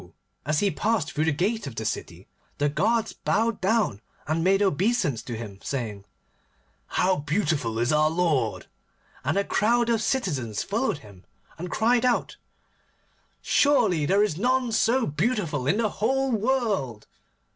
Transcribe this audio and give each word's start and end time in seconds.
as 0.47 0.61
he 0.61 0.71
passed 0.71 1.11
through 1.11 1.25
the 1.25 1.31
gate 1.31 1.67
of 1.67 1.75
the 1.75 1.85
city, 1.85 2.27
the 2.57 2.67
guards 2.69 3.13
bowed 3.13 3.61
down 3.61 4.01
and 4.25 4.43
made 4.43 4.59
obeisance 4.59 5.21
to 5.21 5.37
him, 5.37 5.59
saying, 5.61 6.05
'How 6.87 7.17
beautiful 7.17 7.77
is 7.77 7.93
our 7.93 8.09
lord!' 8.09 8.65
and 9.23 9.37
a 9.37 9.43
crowd 9.43 9.89
of 9.89 10.01
citizens 10.01 10.63
followed 10.63 10.97
him, 11.05 11.23
and 11.59 11.69
cried 11.69 12.03
out, 12.03 12.37
'Surely 13.43 14.07
there 14.07 14.23
is 14.23 14.39
none 14.39 14.71
so 14.71 15.05
beautiful 15.05 15.67
in 15.67 15.77
the 15.77 15.89
whole 15.89 16.31
world! 16.31 17.05